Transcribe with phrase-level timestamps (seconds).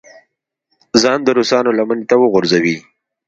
[1.01, 2.75] ځان د روسانو لمنې ته وغورځوي.